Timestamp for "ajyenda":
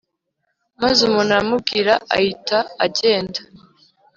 2.85-3.39